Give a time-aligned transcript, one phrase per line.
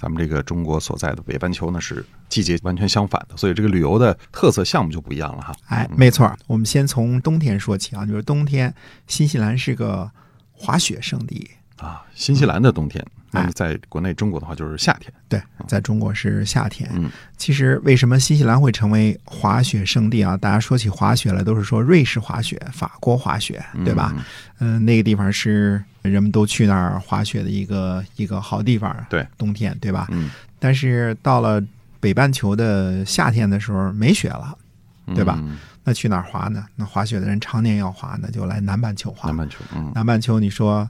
[0.00, 5.54] 咱们这个中国所在的北半球呢是季节完全相反的，所以这个旅游的特色项目就不一样了哈。
[5.66, 8.74] 哎，没错，我们先从冬天说起啊，就是冬天，
[9.06, 10.10] 新西兰是个
[10.52, 11.50] 滑雪圣地
[11.80, 12.04] 啊。
[12.14, 15.12] 新西兰的冬天，那哎么在国内中国的话就是夏天。
[15.28, 16.90] 对，在中国是夏天。
[16.94, 20.36] 嗯，其实为什么新西兰会成为滑雪圣地啊？
[20.36, 24.14] 大家说起滑雪来，都是说瑞士滑雪、法国滑雪，对吧？
[24.58, 28.94] 嗯、那个地方是人们都去那儿滑雪的一个一个好地方。
[29.08, 30.06] 对，冬天，对吧？
[30.10, 31.62] 嗯，但是到了
[31.98, 34.56] 北半球的夏天的时候，没雪了，
[35.14, 35.36] 对吧？
[35.38, 36.66] 嗯那去哪儿滑呢？
[36.76, 39.30] 那滑雪的人常年要滑，那就来南半球滑。
[39.30, 40.86] 南半球，嗯，南半球，你说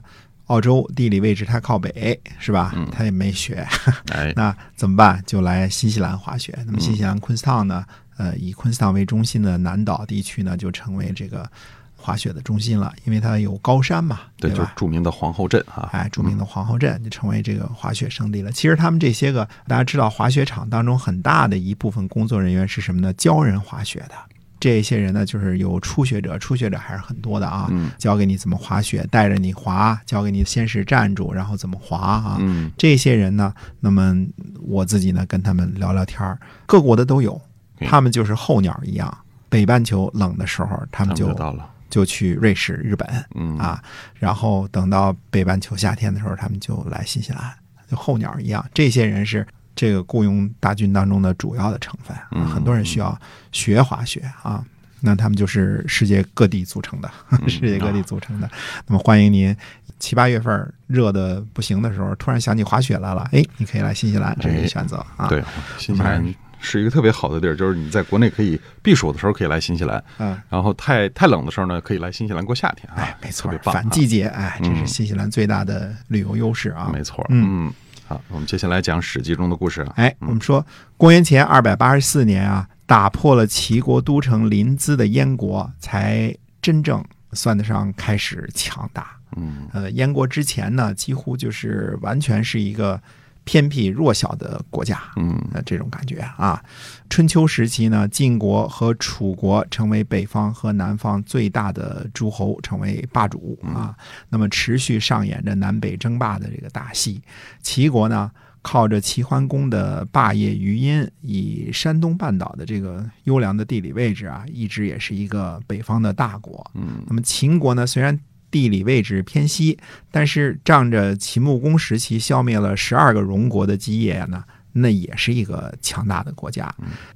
[0.51, 2.73] 澳洲地理位置太靠北，是吧？
[2.75, 3.65] 嗯它也没雪，
[4.11, 5.23] 哎， 那怎么办？
[5.25, 6.53] 就来新西兰滑雪。
[6.65, 7.85] 那么新西兰昆士坦呢？
[8.17, 11.49] 呃，以昆士坦为中心的南岛地区呢，就成为这个
[11.95, 14.61] 滑雪的中心了，因为它有高山嘛，对，就？
[14.75, 15.87] 著名的皇后镇哈。
[15.93, 18.51] 哎，著名的皇后镇就成为这个滑雪胜地了。
[18.51, 23.13] 其实他们这些个，大家知道，滑雪场当中很大的一部分工作人员是什么呢？
[23.13, 24.15] 教人滑雪的。
[24.61, 27.67] 这些人呢，就是有初学者，初学者还是很多的啊。
[27.71, 32.37] 嗯教给你怎么滑雪，带着你滑，教给你先是站住，然后怎么滑啊。
[32.39, 34.15] 嗯，这些人呢，那么
[34.61, 37.41] 我自己呢跟他们聊聊天儿，各国的都有，
[37.79, 39.17] 嗯他们就是候鸟一样。
[39.49, 41.67] 北半球冷的时候，他他们们就就到了。
[41.89, 43.83] 就去瑞士、日本嗯啊，
[44.17, 47.53] 然后等到北半球夏天的时候，他们就来新西兰，
[47.89, 48.65] 就候鸟一样。
[48.73, 53.17] 这些人是这个雇佣大军当中的主要的成分，很多人需要
[53.51, 54.63] 学滑雪啊。
[55.03, 58.47] 那他们就是世界各地组成的，嗯 世界各地组成的。
[58.85, 59.55] 那么欢迎您
[59.97, 65.27] 七八月份热的不行的时候，突然想起滑雪来了，哎，你可以来新西兰，这是选择啊。
[65.27, 65.43] 对，
[65.79, 66.23] 新西兰
[66.59, 73.01] 是一个特别好的地儿，就是你在国内可以避暑的时候可以来新西兰，嗯，然后太太冷的时候呢，可以来新西兰过夏天啊。
[73.01, 73.51] 哎，没错。
[73.63, 76.91] 反季节，哎，这是嗯新西兰最大的旅游优势啊。
[76.93, 77.73] 没错，嗯嗯，
[78.11, 79.93] 好，我们接下来讲《史记》中的故事啊。
[79.95, 80.65] 哎，我们说
[80.97, 87.01] 公元前二百八十四年啊，打破了齐国都城临淄的燕国，才真正
[87.31, 89.15] 算得上开始强大。
[89.37, 93.01] 嗯呃，燕国之前呢，几乎就是完全是一个
[93.43, 95.01] 偏僻弱小的国家。
[95.15, 96.63] 嗯呃，这种感觉啊。
[97.09, 103.95] 春秋时期呢，晋国和楚国成为北方和南方最大的诸侯，成为霸主啊。
[104.29, 107.21] 那么持续上演着南北争霸的这个大戏。
[107.61, 108.31] 齐国呢，
[108.61, 116.69] 靠着齐桓公的霸业余荫，以山东半岛的这个优良的地理位置啊，一直也是一个北方的大国。
[116.75, 118.17] 嗯那么秦国呢，虽然
[118.51, 119.79] 地理位置偏西，
[120.11, 126.71] 但是仗着秦穆公时期消灭了十二个戎国的基业呢，那也是一个强大的国家。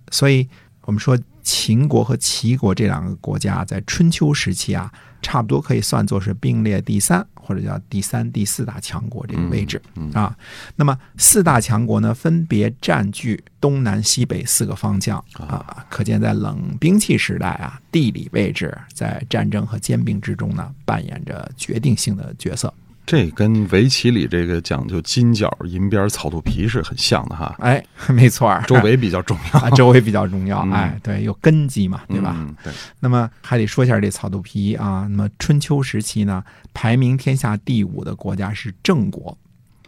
[0.09, 0.47] 所以，
[0.83, 4.91] 我们说秦国和齐国这两个国家在春秋时期啊，
[5.21, 9.79] 差不多可以算作是并列第三或者叫第三、第四大强国这个位置。
[9.95, 10.35] 嗯啊，
[10.75, 22.73] 那么四大强国呢，分别占据东南西北四个方向啊，可见在冷兵器时代啊，地理位置在战争和兼并之中呢，扮演着决定性的角色。
[23.05, 27.55] 这跟围棋里这个讲究金角银边草肚皮是很像的哈。
[27.59, 30.61] 哎，没错儿，周围比较重要，啊，周围比较重要。
[30.63, 32.35] 嗯哎，对，有根基嘛，对吧？
[32.37, 32.55] 嗯？
[32.63, 35.07] 对，那么还得说一下这草肚皮啊。
[35.09, 36.43] 那么春秋时期呢，
[36.73, 39.37] 排名天下第五的国家是郑国。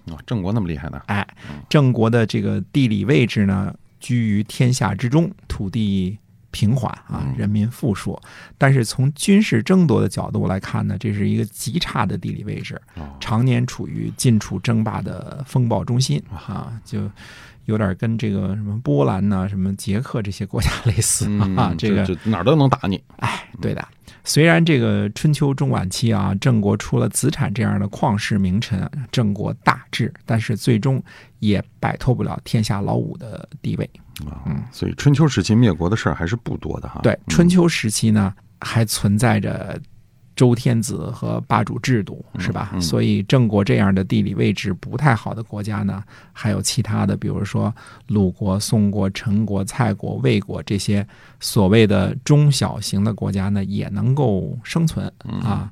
[0.06, 1.02] 哦，郑国那么厉害呢？
[1.08, 1.28] 哎，
[1.68, 6.18] 郑国的这个地理位置呢，居于天下之中，土地
[6.52, 8.20] 平缓啊嗯，人民富庶。
[8.58, 17.10] 但是从军事争夺的角度来看呢，这是一个极差的地理位置，哦，常年处于晋楚争霸的风暴中心啊，就
[17.66, 21.72] 有点跟这个什么波兰呐、什么捷克这些国家 类似啊。
[21.72, 23.02] 嗯这个哪儿都能打你。
[23.18, 23.86] 哎，对的。
[24.28, 31.02] 虽然这个春秋中晚期啊，郑国出了子产这样的旷世名臣，郑国大治，但是最终
[31.40, 33.90] 也摆脱不了天下老五的地位。
[34.30, 37.00] 啊嗯，所以春秋时期灭国的事儿还是不多的哈。
[37.04, 39.80] 对，嗯春秋时期呢，还存在着
[40.38, 42.70] 周天子和霸主制度，是吧？
[42.74, 46.02] 嗯所以郑国这样的地理位置不太好的国家呢，
[46.32, 47.74] 还有其他的，比如说
[48.08, 51.06] 鲁国、宋国、陈国、蔡国、魏国这些
[51.40, 55.70] 所谓的中小型的国家呢，也能够生存嗯啊。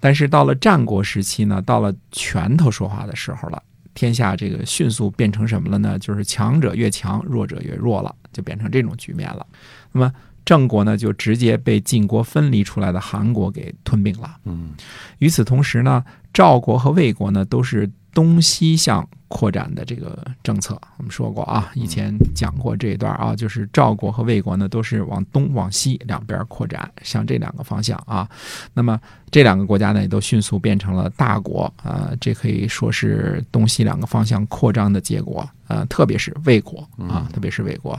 [0.00, 3.62] 但是到了战国时期呢，到了拳头说话的时候了。
[3.94, 5.98] 天下这个迅速变成什么了呢？
[5.98, 9.44] 就是强者越强，弱者越弱了，就变成这种局面了。
[9.90, 10.12] 那么
[10.48, 14.34] 郑国呢就直接被晋国分离出来的韩国给吞并了。
[14.46, 14.72] 嗯
[15.18, 16.02] 与此同时呢，
[16.32, 20.76] 赵国和魏国呢都是东西向扩展的这个政策。
[20.96, 28.28] 我们说过啊，以前讲过这一段啊，就是赵国和魏国呢都是往东往西两边扩展，向这两个方向啊。
[28.74, 29.00] 那么
[29.30, 35.48] 这两个国家呢也都迅速变成了大国啊、这可以说是东西两个方向扩张的结果。
[35.68, 37.96] 呃，特别是魏国啊，特别是魏国，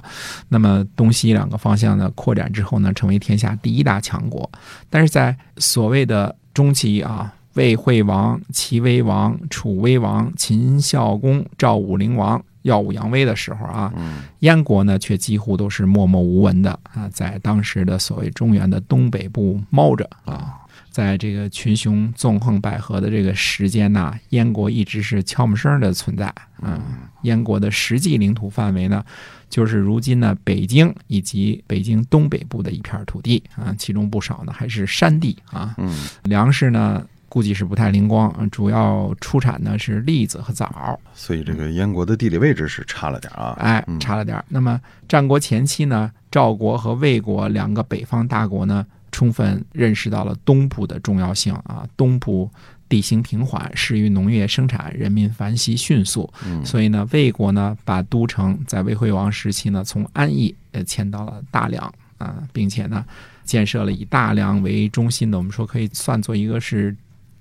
[0.50, 4.52] 那么东西两个方向呢扩展之后呢，成为天下第一大强国。
[4.90, 20.56] 但是在所谓的中期啊，魏惠王、齐威王、楚威王、秦孝公、赵武灵王耀武扬威的时候啊，嗯燕国呢却几乎都是默默无闻的啊，在当时的所谓中原的东北部猫着啊。
[20.92, 26.34] 在这个群雄纵横捭阖的这个时间呐，燕国一直是悄没声的存在。
[26.62, 26.82] 嗯，
[27.22, 29.06] 燕国的实际领土范围呢，
[29.50, 35.74] 就是如今呢北京以及北京东北部的一片土地啊，其中不少呢还是山地啊。
[35.78, 41.00] 嗯粮食呢估计是不太灵光，嗯主要出产的是栗子和枣。
[41.14, 43.56] 所以这个燕国的地理位置是差了点啊。
[43.60, 44.44] 哎嗯，差了点儿。
[44.50, 52.50] 那么战国前期呢，赵国和魏国两个北方大国呢，充分认识到了东部的重要性啊，东部。
[52.90, 63.06] 地形平缓，适于农业生产，人民繁息迅速，嗯所以呢，魏国呢把都城在魏惠王时期呢从安邑呃迁到了大梁啊，并且呢
[63.44, 66.96] 建设了以大梁为中心的，我们说可以算作一个是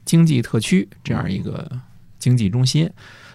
[0.08, 1.70] 经济特区这样一个
[2.18, 2.90] 经济中心。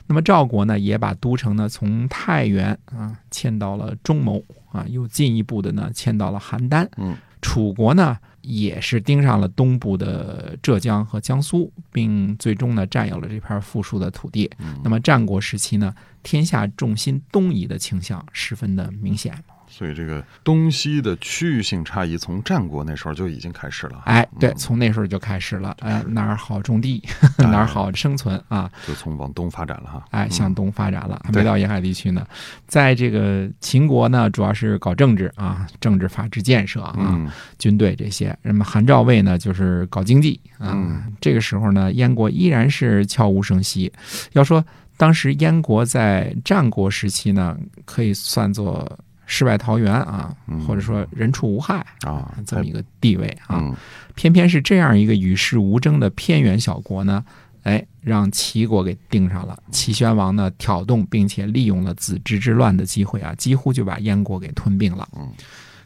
[0.07, 6.87] 那么赵国呢，也把都城呢从太原啊迁到了中牟啊，又进一步的呢迁到了邯郸。
[6.97, 14.49] 嗯，楚国呢也是盯上了东部的浙江和江苏，并最终呢占有了这片富庶的土地。
[14.57, 15.93] 嗯那么战国时期呢，
[16.23, 19.31] 天下重心东移的倾向十分的明显。
[19.75, 24.03] 所以这个东西的区域性差异从战国那时候就已经开始了。
[24.05, 25.75] 哎，对，嗯从那时候就开始了。
[25.79, 27.01] 哎，哪儿好种地，
[27.39, 28.69] 哪儿好生存啊？
[28.87, 30.05] 就从往东发展了哈。
[30.11, 32.23] 哎，嗯向东发展了，还没到沿海地区呢。
[32.67, 37.27] 在这个秦国呢，主要是搞政治啊，政治法治建设啊，嗯
[37.57, 38.37] 军队这些。
[38.43, 40.73] 那么韩赵魏呢，就是搞经济啊。
[40.75, 43.91] 嗯这个时候呢，燕国依然是悄无声息。
[44.33, 44.63] 要说
[44.97, 48.99] 当时燕国在战国时期呢，可以算作
[49.33, 53.57] 世外桃源啊，嗯或者说人畜无害啊，这么一个地位啊。
[53.59, 53.75] 嗯
[54.13, 57.25] 偏偏是这样一个与世无争的偏远小国呢，
[57.63, 59.57] 哎，让齐国给盯上了。
[59.71, 65.09] 齐宣王呢，挑动并且利用了子之之乱的机会啊，几乎就把燕国给吞并了。
[65.17, 65.31] 嗯，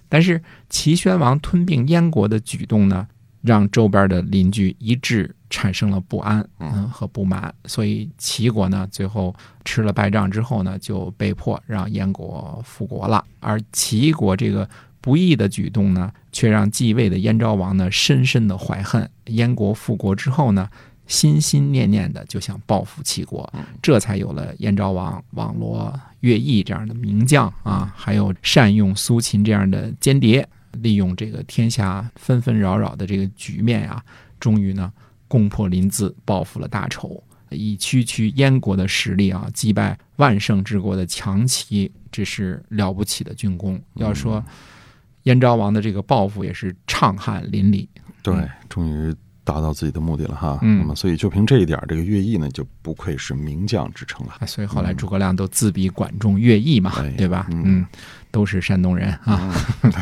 [0.09, 3.07] 但是齐宣王吞并燕国的举动呢，
[3.41, 13.23] 让周边的邻居一致产生了不安，嗯和不满，所以齐国呢，最后吃了败仗之后呢，就被迫让燕国复国了。
[13.39, 14.67] 而齐国这个
[14.99, 19.09] 不义的举动呢，却让继位的燕昭王呢深深的怀恨。
[19.27, 20.69] 燕国复国之后呢，
[21.05, 23.49] 心心念念的就想报复齐国，
[23.81, 34.03] 这才有了燕昭王网罗乐毅这样的名将啊，还有善用苏秦这样的间谍，利用这个天下纷纷扰扰的这个局面呀、
[34.39, 34.91] 终于呢
[35.27, 37.23] 攻破临淄，报复了大仇。
[37.49, 43.81] 以区区燕国的实力啊，击败万乘之国的强齐，这是了不起的军功。
[43.95, 44.43] 要说
[45.23, 47.87] 燕昭王的这个报复，也是畅汗淋漓。
[48.21, 48.35] 对，
[48.67, 49.15] 终于
[49.45, 50.59] 达到自己的目的了哈。
[50.61, 54.33] 嗯那么所以就凭这一点，这个乐毅呢就不愧是名将之称了。
[54.39, 57.47] 啊，所以后来诸葛亮都自比管仲、乐毅嘛，哎对吧？
[57.51, 57.85] 嗯嗯，
[58.29, 59.55] 都是山东人啊。
[59.83, 59.93] 嗯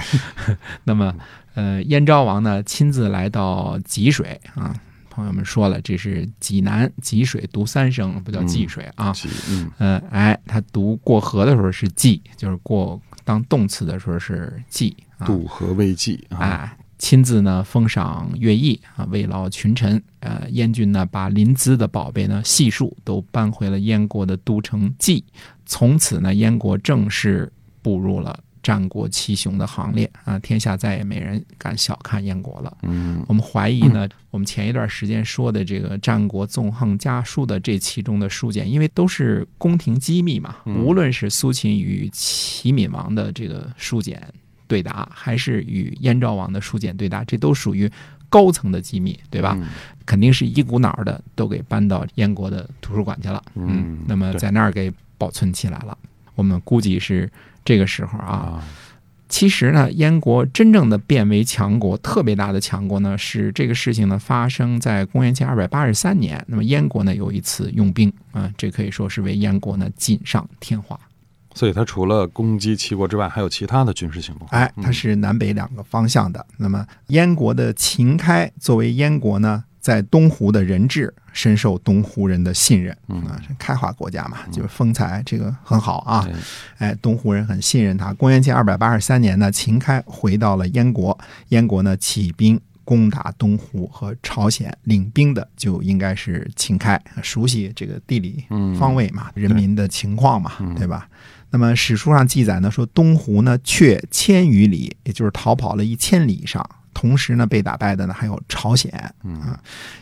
[0.84, 1.14] 那么，
[1.54, 4.76] 呃，燕昭王呢亲自来到济水啊，
[5.16, 9.14] 朋友们说了，这是济南济水读三声，不叫济水啊。
[9.14, 15.26] 其嗯嗯、哎，他读过河的时候是济，就是过当动词的时候是济啊。
[15.26, 20.04] 渡河未济啊，哎，亲自呢封赏乐毅啊，慰劳群臣。
[20.20, 25.24] 呃，燕军呢把临淄的宝贝呢悉数都搬回了燕国的都城济，
[25.66, 27.50] 从此呢燕国正式
[27.82, 32.78] 步入了战国七雄的行列啊，天下再也没人敢小看燕国了。
[32.82, 44.20] 嗯我们怀疑呢，我们前一段时间说的这个战国纵横家书的这其中的书简，因为都是宫廷机密嘛，嗯无论是苏秦与齐闵王的这个书简
[44.66, 47.88] 对答，还是与燕昭王的书简对答，这都属于
[48.30, 49.56] 高层的机密，对吧？
[49.62, 49.68] 嗯
[50.08, 53.44] 肯定是一股脑的都给搬到燕国的图书馆去了。
[53.54, 55.96] 嗯对那么在那儿给保存起来了。
[56.34, 57.32] 我们估计是
[57.66, 58.64] 这个时候啊，啊，
[59.28, 66.42] 其实呢，燕国真正的变为强国，特别大的强国呢，是这个事情呢发生在公元前二百八十三年。
[66.48, 70.98] 那么燕国呢有一次用兵啊、这可以说是为燕国呢锦上添花。
[71.56, 74.48] 所以它除了攻击齐国之外，还有其他的军事行动。
[74.52, 76.46] 哎，它是南北两个方向的。
[76.58, 86.28] 那么燕国的秦开作为燕国呢，在东湖的人质深受东湖人的信任啊，开化国家嘛，就是风采这个很好啊。
[86.80, 88.12] 哎哎，东湖人很信任他。
[88.16, 91.16] 公元前二百八十三年呢，秦开回到了燕国，
[91.50, 101.08] 燕国呢起兵攻打东湖和朝鲜，领兵的就应该是秦开，熟悉这个地理嗯方位嘛，人民的情况嘛，嗯对吧？
[101.52, 106.68] 那么史书上记载呢，说东湖呢却千余里，也就是逃跑了一千里以上。
[106.96, 108.90] 同时呢，被打败的呢还有朝鲜
[109.24, 109.60] 嗯啊。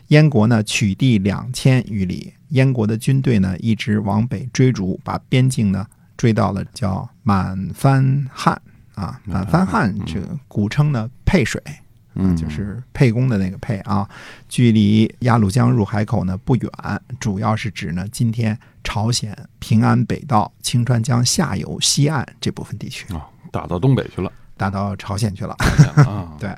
[0.10, 5.86] 燕国呢取地两千余里，燕国的军队呢一直往北追逐，把边境呢
[6.16, 8.62] 追到了叫满番汉
[8.94, 9.20] 啊。
[9.26, 11.60] 满番汉这个古称呢沛水，
[12.14, 14.08] 嗯，就是沛公的那个沛啊，
[14.48, 16.72] 距离鸭绿江入海口呢不远，
[17.20, 23.22] 主要是指呢今天朝鲜平安北道清川江下游西岸这部分地区，哦，
[23.52, 24.32] 打到东北去了。
[24.63, 25.53] 打到朝鲜去了。
[25.96, 26.50] 啊， 对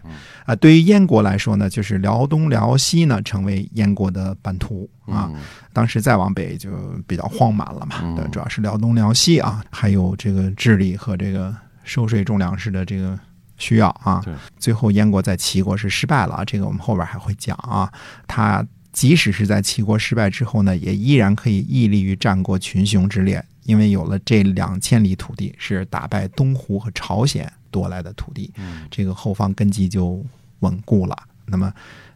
[0.45, 5.29] 啊，对于燕国来说呢，就是辽东、辽西呢成为燕国的版图啊。
[5.33, 5.41] 嗯
[5.73, 6.69] 当时再往北就
[7.05, 7.97] 比较荒蛮了嘛，
[8.31, 13.19] 主要是辽东、辽西啊，还有这个治理和这个收税种粮食的这个
[13.57, 14.23] 需要啊。
[14.57, 17.91] 最后燕国在齐国是失败了啊，这个我们后边还会讲啊。
[18.25, 30.23] 他即使是在齐国失败之后呢，也依然可以屹立于战国群雄之列，因为有了这两千里土地是打败东湖和朝鲜夺来的土地，嗯这个后方根基就
[30.59, 31.15] 稳固了。
[31.45, 31.71] 那么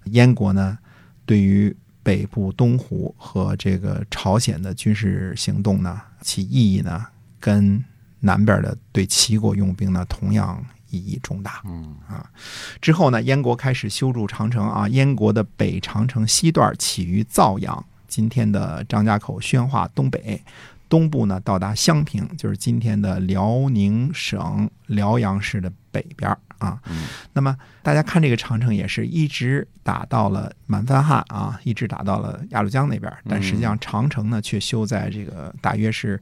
[0.06, 0.78] 燕国呢，
[1.26, 7.06] 对于北部东湖和这个朝鲜的军事行动呢，其意义呢，
[7.40, 7.84] 跟
[8.20, 11.62] 南边的对齐国用兵呢，同样意义重大。
[11.66, 12.28] 嗯啊
[12.82, 14.88] 之后呢，燕国开始修筑长城啊。
[14.90, 20.42] 燕国的北长城西段起于造阳，今天的张家口宣化东北，
[20.90, 26.82] 东部呢到达襄平，就是今天的辽宁省辽阳市的北边儿啊。
[26.90, 27.08] 嗯。
[27.32, 36.20] 那么大家看这个长城也是一直打到了满番汉啊，一直打到了鸭绿江那边儿，但实际上长城呢却修在这个大约是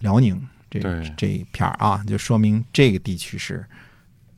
[0.00, 0.40] 辽宁
[0.70, 0.80] 这
[1.16, 3.64] 这一片儿啊，就说明这个地区是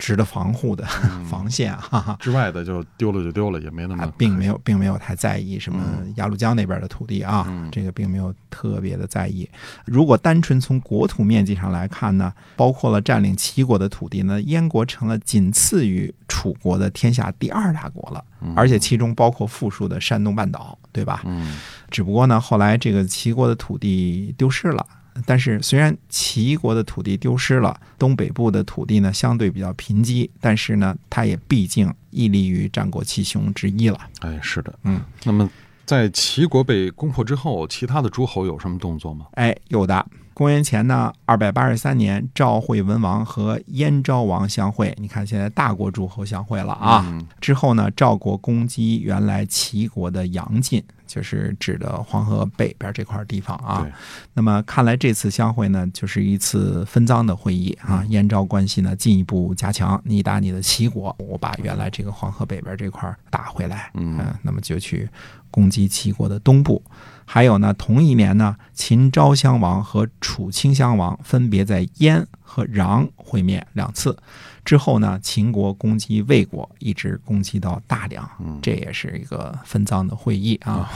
[0.04, 2.16] 值得防护的嗯 防线啊，哈哈。
[2.20, 5.82] 之外的就丢了就丢了，也没那么啊，并没有，并没有太在意什么
[6.16, 9.48] 鸭绿江那边的土地啊，嗯这个并没有特别的在意。
[9.86, 18.22] 如果单纯从国土面积上来看呢，包括了占领齐国的土地呢，燕国成了仅次于楚国的天下第二大国了，
[18.54, 21.22] 而且其中包括富庶的山东半岛，对吧？
[21.24, 21.56] 嗯
[21.90, 24.84] 只不过呢，后来这个齐国的土地丢失了。
[25.26, 33.98] 但是，虽然齐国的土地丢失了，东北部的土地呢相对比较贫瘠，但是呢，它也毕竟屹立于战国七雄之一了。
[34.20, 35.00] 哎，是的，嗯。
[35.24, 35.48] 那么
[35.84, 39.26] 在齐国被攻破之后，其他的诸侯有什么动作吗？
[39.32, 40.06] 哎，有的。
[40.34, 44.92] 公元前呢，二百八十三年，赵惠文王和燕昭王相会。
[45.00, 47.04] 你看，现在大国诸侯相会了啊。
[47.06, 53.86] 嗯之后呢，赵国攻击原来齐国的阳晋，就是指的黄河北边这块地方啊。
[54.32, 58.04] 那么看来这次相会呢，就是一次分赃的会议啊。
[58.08, 63.88] 燕赵关系呢进一步加强，你打你的齐国，我把原来这个黄河北边这块打回来。
[63.94, 65.08] 嗯呃那么就去
[65.52, 66.82] 攻击齐国的东部。
[67.24, 74.16] 还有呢，同一年呢，秦昭襄王和楚顷襄王分别在燕和穰会面两次。
[74.64, 80.90] 之后呢，秦国攻击魏国，一直攻击到大梁，嗯这也是一个分赃的会议啊。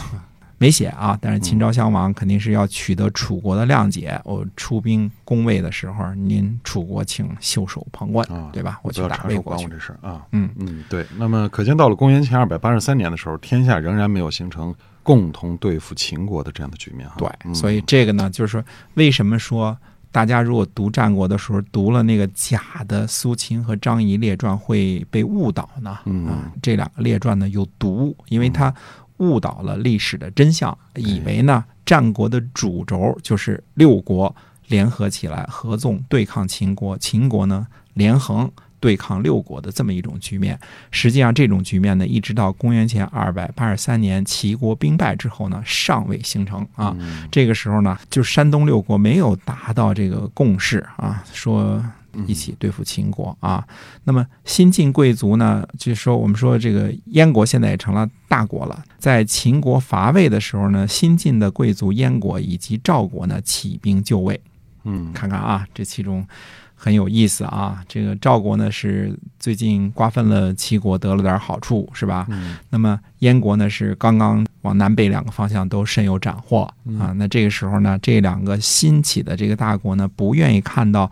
[0.60, 4.20] 没写啊，但是秦昭襄王肯定是要取得楚国的谅解。
[4.24, 8.80] 我出兵攻魏的时候，您楚国请袖手旁观，啊对吧？
[8.82, 9.68] 我去打魏国去。
[9.68, 10.26] 这事啊。
[10.32, 11.06] 嗯嗯，对。
[11.16, 14.74] 那么可见到了公元前二百八十三年的时候，天下仍然没有形成
[15.08, 17.14] 共同对付秦国的这样的局面哈。
[17.16, 18.62] 对，嗯所以这个呢，就是说，
[18.92, 19.74] 为什么说
[20.12, 25.98] 大家如果读战国的时候读了那个假的苏秦和张仪列传会被误导呢？
[26.04, 28.74] 嗯啊，这两个列传呢有毒，因为它
[29.16, 34.36] 误导了历史的真相，以为呢战国的主轴就是六国
[34.66, 38.50] 联合起来合纵对抗秦国，秦国呢连横。
[38.80, 40.58] 对抗六国的这么一种局面，
[40.90, 46.96] 实际上这种局面呢，一直到公元前二百八十三年齐国兵败之后呢，尚未形成啊。
[47.00, 51.84] 嗯这个时候呢，就山东六国没有达到这个共识啊，说
[52.26, 53.66] 一起对付秦国啊。
[54.04, 64.40] 那么新晋贵族呢，就是说我们说这个燕国现在也成了大国了，在秦国伐魏的时候呢，新晋的贵族燕国以及赵国呢起兵就魏。
[64.84, 66.26] 嗯，看看啊，这其中
[66.74, 67.82] 很有意思啊。
[67.88, 72.26] 这个赵国呢是最近瓜分了齐国，得了点好处，是吧？
[72.30, 76.62] 嗯那么燕国呢是刚刚往南北两个方向都深有斩获
[76.98, 77.12] 啊。
[77.16, 81.10] 那这个时候呢，这两个新起的这个大国呢，不愿意看到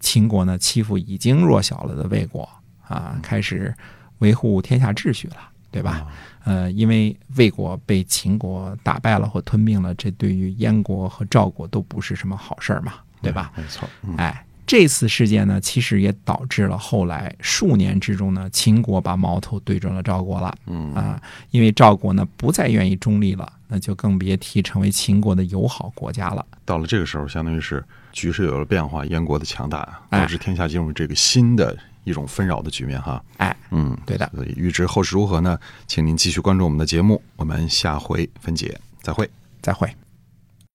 [0.00, 2.48] 秦国呢欺负已经弱小了的魏国
[2.86, 3.74] 啊，开始
[4.18, 5.36] 维护天下秩序了，
[5.70, 6.06] 对吧？
[6.44, 12.92] 呃，因为魏国被秦国打败了或吞并了，这对于燕国和赵国都不是什么好事儿嘛，
[13.26, 13.52] 对吧？
[13.56, 20.54] 没错，嗯哎，这次事件呢，其实也导致了后来数年之中呢，秦国把矛头对准了赵国了。
[20.66, 26.44] 嗯啊，因为赵国呢不再愿意中立了，那就更别提成为秦国的友好国家了。
[26.64, 33.22] 到了这个时候，相当于是局势有了变化，燕国的强大哎导致天下进入这个新的一种纷扰的局面哈。
[33.36, 34.28] 哎，嗯，对的。
[34.34, 35.58] 所以预知后事如何呢？
[35.86, 39.28] 请您继续关注我们的节目，我们下回分解，再会。
[39.62, 40.05] 再会。